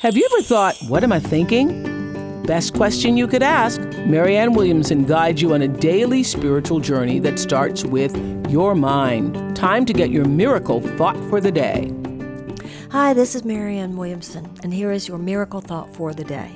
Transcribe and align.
Have 0.00 0.16
you 0.16 0.26
ever 0.32 0.40
thought, 0.40 0.78
what 0.88 1.04
am 1.04 1.12
I 1.12 1.20
thinking? 1.20 2.42
Best 2.44 2.72
question 2.72 3.18
you 3.18 3.28
could 3.28 3.42
ask. 3.42 3.82
Marianne 4.06 4.54
Williamson 4.54 5.04
guides 5.04 5.42
you 5.42 5.52
on 5.52 5.60
a 5.60 5.68
daily 5.68 6.22
spiritual 6.22 6.80
journey 6.80 7.18
that 7.18 7.38
starts 7.38 7.84
with 7.84 8.16
your 8.50 8.74
mind. 8.74 9.54
Time 9.54 9.84
to 9.84 9.92
get 9.92 10.08
your 10.08 10.24
miracle 10.24 10.80
thought 10.96 11.18
for 11.28 11.38
the 11.38 11.52
day. 11.52 11.92
Hi, 12.90 13.12
this 13.12 13.34
is 13.34 13.44
Marianne 13.44 13.94
Williamson, 13.94 14.50
and 14.62 14.72
here 14.72 14.90
is 14.90 15.06
your 15.06 15.18
miracle 15.18 15.60
thought 15.60 15.94
for 15.94 16.14
the 16.14 16.24
day. 16.24 16.50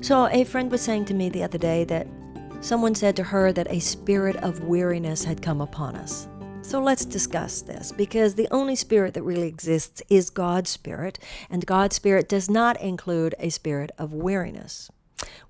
So, 0.00 0.26
a 0.32 0.42
friend 0.42 0.68
was 0.68 0.82
saying 0.82 1.04
to 1.04 1.14
me 1.14 1.28
the 1.28 1.44
other 1.44 1.58
day 1.58 1.84
that 1.84 2.08
someone 2.62 2.96
said 2.96 3.14
to 3.14 3.22
her 3.22 3.52
that 3.52 3.70
a 3.70 3.78
spirit 3.78 4.34
of 4.38 4.64
weariness 4.64 5.22
had 5.22 5.40
come 5.40 5.60
upon 5.60 5.94
us. 5.94 6.26
So 6.66 6.80
let's 6.80 7.04
discuss 7.04 7.62
this 7.62 7.92
because 7.92 8.34
the 8.34 8.48
only 8.50 8.74
spirit 8.74 9.14
that 9.14 9.22
really 9.22 9.46
exists 9.46 10.02
is 10.08 10.30
God's 10.30 10.68
spirit, 10.68 11.16
and 11.48 11.64
God's 11.64 11.94
spirit 11.94 12.28
does 12.28 12.50
not 12.50 12.78
include 12.80 13.36
a 13.38 13.50
spirit 13.50 13.92
of 13.98 14.12
weariness. 14.12 14.90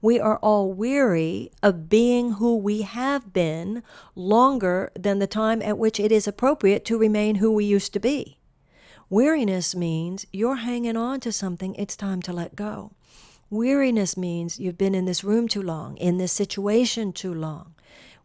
We 0.03 0.21
are 0.21 0.37
all 0.41 0.71
weary 0.71 1.53
of 1.63 1.89
being 1.89 2.33
who 2.33 2.59
we 2.59 2.83
have 2.83 3.33
been 3.33 3.83
longer 4.15 4.93
than 4.95 5.19
the 5.19 5.27
time 5.27 5.63
at 5.63 5.79
which 5.79 5.99
it 5.99 6.13
is 6.13 6.29
appropriate 6.29 6.85
to 6.85 6.99
remain 6.99 7.37
who 7.37 7.51
we 7.51 7.65
used 7.65 7.95
to 7.95 7.99
be. 7.99 8.39
Weariness 9.09 9.75
means 9.75 10.27
you're 10.35 10.57
hanging 10.57 10.99
on 10.99 11.21
to 11.21 11.33
something 11.33 11.75
it's 11.77 11.97
time 11.97 12.21
to 12.23 12.33
let 12.35 12.55
go. 12.55 12.93
Weariness 13.49 14.19
means 14.19 14.61
you've 14.61 14.77
been 14.77 14.95
in 14.95 15.07
this 15.07 15.25
room 15.25 15.49
too 15.49 15.63
long, 15.63 15.97
in 15.97 16.19
this 16.19 16.33
situation 16.33 17.15
too 17.15 17.33
long. 17.33 17.73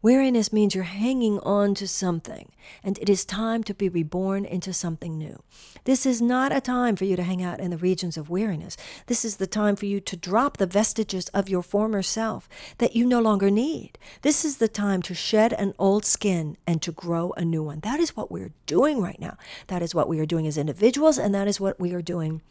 Weariness 0.04 0.52
means 0.52 0.74
you're 0.74 0.84
hanging 0.84 1.38
on 1.40 1.76
to 1.76 1.88
something, 1.88 2.52
and 2.84 2.98
it 2.98 3.08
is 3.08 3.24
time 3.24 3.64
to 3.66 3.74
be 3.74 3.88
reborn 3.88 4.46
into 4.46 4.74
something 4.74 5.16
new. 5.16 5.44
This 5.84 6.08
is 6.08 6.20
not 6.20 6.52
a 6.52 6.60
time 6.60 6.96
for 6.96 7.06
you 7.06 7.16
to 7.16 7.22
hang 7.22 7.44
out 7.44 7.60
in 7.60 7.70
the 7.70 7.78
regions 7.78 8.18
of 8.18 8.30
weariness. 8.30 8.76
This 9.06 9.24
is 9.24 9.38
the 9.38 9.46
time 9.46 9.76
for 9.76 9.86
you 9.86 10.00
to 10.00 10.18
drop 10.18 10.58
the 10.58 10.66
vestiges 10.66 11.28
of 11.30 11.50
your 11.50 11.62
former 11.62 12.02
self 12.02 12.50
that 12.80 12.96
you 12.96 13.06
no 13.06 13.22
longer 13.22 13.52
need. 13.52 14.00
This 14.24 14.44
is 14.44 14.58
the 14.58 14.68
time 14.68 15.04
to 15.04 15.14
shed 15.14 15.54
an 15.54 15.76
old 15.78 16.04
skin 16.04 16.58
and 16.66 16.82
to 16.82 16.92
grow 16.92 17.32
a 17.38 17.46
new 17.46 17.62
one. 17.62 17.82
That 17.82 18.00
is 18.00 18.16
what 18.16 18.32
we're 18.32 18.54
doing 18.66 19.02
right 19.02 19.20
now. 19.22 19.38
That 19.68 19.84
is 19.84 19.94
what 19.94 20.10
we 20.10 20.20
are 20.20 20.26
doing 20.26 20.48
as 20.48 20.58
individuals, 20.58 21.20
and 21.20 21.36
that 21.36 21.48
is 21.48 21.60
what 21.60 21.80
we 21.80 21.94
are 21.94 22.02
doing 22.02 22.42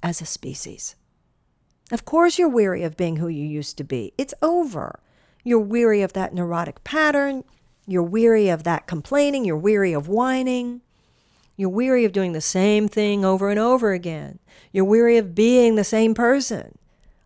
as 0.00 0.20
a 0.20 0.26
species. 0.26 0.94
Of 1.90 2.04
course, 2.04 2.38
you're 2.38 2.48
weary 2.48 2.84
of 2.84 2.96
being 2.96 3.16
who 3.16 3.26
you 3.26 3.44
used 3.44 3.76
to 3.78 3.84
be. 3.84 4.12
It's 4.16 4.34
over. 4.40 5.00
You're 5.44 5.60
weary 5.60 6.02
of 6.02 6.12
that 6.12 6.34
neurotic 6.34 6.82
pattern. 6.84 7.44
You're 7.86 8.02
weary 8.02 8.48
of 8.48 8.64
that 8.64 8.86
complaining. 8.86 9.44
You're 9.44 9.56
weary 9.56 9.92
of 9.92 10.08
whining. 10.08 10.82
You're 11.56 11.68
weary 11.68 12.04
of 12.04 12.12
doing 12.12 12.32
the 12.32 12.40
same 12.40 12.88
thing 12.88 13.24
over 13.24 13.50
and 13.50 13.58
over 13.58 13.92
again. 13.92 14.38
You're 14.72 14.84
weary 14.84 15.18
of 15.18 15.34
being 15.34 15.74
the 15.74 15.84
same 15.84 16.14
person. 16.14 16.78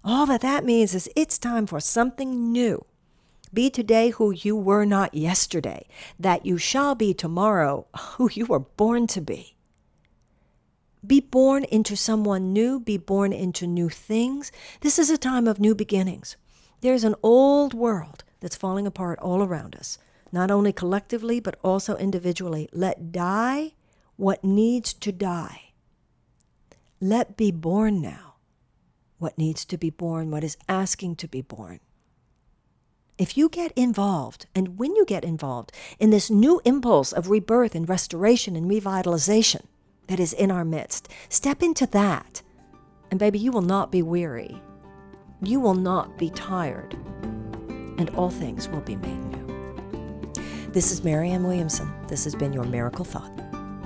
All 0.02 0.26
that 0.26 0.40
that 0.42 0.64
means 0.64 0.94
is 0.94 1.08
it's 1.14 1.38
time 1.38 1.66
for 1.66 1.80
something 1.80 2.52
new. 2.52 2.84
Be 3.52 3.70
today 3.70 4.10
who 4.10 4.32
you 4.32 4.56
were 4.56 4.84
not 4.84 5.14
yesterday, 5.14 5.86
that 6.18 6.44
you 6.44 6.58
shall 6.58 6.96
be 6.96 7.14
tomorrow 7.14 7.86
who 8.16 8.28
you 8.32 8.46
were 8.46 8.58
born 8.58 9.06
to 9.08 9.20
be. 9.20 9.54
Be 11.06 11.20
born 11.20 11.64
into 11.64 11.96
someone 11.96 12.52
new, 12.52 12.80
be 12.80 12.96
born 12.96 13.32
into 13.32 13.66
new 13.66 13.88
things. 13.88 14.50
This 14.80 14.98
is 14.98 15.10
a 15.10 15.18
time 15.18 15.46
of 15.46 15.60
new 15.60 15.74
beginnings. 15.74 16.36
There's 16.84 17.04
an 17.04 17.14
old 17.22 17.72
world 17.72 18.24
that's 18.40 18.56
falling 18.56 18.86
apart 18.86 19.18
all 19.20 19.42
around 19.42 19.74
us, 19.74 19.96
not 20.30 20.50
only 20.50 20.70
collectively, 20.70 21.41
but 21.41 21.58
also 21.64 21.96
individually. 21.96 22.68
Let 22.74 23.10
die 23.10 23.72
what 24.16 24.44
needs 24.44 24.92
to 24.92 25.10
die. 25.10 25.72
Let 27.00 27.38
be 27.38 27.50
born 27.50 28.02
now 28.02 28.34
what 29.16 29.38
needs 29.38 29.64
to 29.64 29.78
be 29.78 29.88
born, 29.88 30.30
what 30.30 30.44
is 30.44 30.58
asking 30.68 31.16
to 31.16 31.26
be 31.26 31.41
born. 31.41 31.80
If 33.16 33.38
you 33.38 33.48
get 33.48 33.72
involved, 33.74 34.44
and 34.54 34.76
when 34.76 34.94
you 34.94 35.06
get 35.06 35.24
involved 35.24 35.72
in 35.98 36.10
this 36.10 36.28
new 36.28 36.60
impulse 36.66 37.12
of 37.12 37.30
rebirth 37.30 37.75
and 37.75 37.88
restoration 37.88 38.56
and 38.56 38.70
revitalization 38.70 39.62
that 40.09 40.20
is 40.20 40.34
in 40.34 40.50
our 40.50 40.66
midst, 40.66 41.09
step 41.30 41.62
into 41.62 41.86
that. 41.86 42.42
And 43.10 43.19
baby, 43.19 43.38
you 43.38 43.53
will 43.53 43.62
not 43.62 43.91
be 43.91 44.03
weary 44.03 44.60
you 45.43 45.61
will 45.61 45.75
not 45.75 46.17
be 46.19 46.31
tired, 46.31 46.95
and 47.99 48.11
all 48.11 48.31
things 48.31 48.69
will 48.69 48.81
be 48.81 48.97
made 48.97 49.25
new. 49.25 49.45
This 50.72 50.91
is 50.91 51.05
Marianne 51.05 51.45
Williamson. 51.45 51.93
This 52.09 52.25
has 52.25 52.34
been 52.34 52.53
your 52.53 52.65
Miracle 52.65 53.05
Thought. 53.05 53.31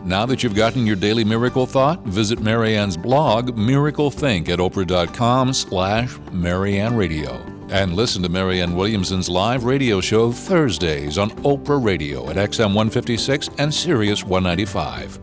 Now 0.04 0.24
that 0.26 0.42
you've 0.42 0.54
gotten 0.54 0.86
your 0.86 0.96
daily 0.96 1.24
miracle 1.24 1.66
thought, 1.66 2.02
visit 2.04 2.40
Marianne's 2.40 2.96
blog, 2.96 3.58
Miracle 3.58 4.10
Think, 4.10 4.48
at 4.48 4.58
oprah.com 4.58 5.52
slash 5.52 6.16
Marianne 6.32 6.96
Radio. 6.96 7.34
And 7.70 7.94
listen 7.94 8.22
to 8.22 8.28
Marianne 8.30 8.74
Williamson's 8.74 9.28
live 9.28 9.64
radio 9.64 10.00
show 10.00 10.32
Thursdays 10.32 11.18
on 11.18 11.30
Oprah 11.42 11.84
Radio 11.84 12.30
at 12.30 12.36
XM 12.36 12.68
156 12.68 13.50
and 13.58 13.74
Sirius 13.74 14.24
195. 14.24 15.18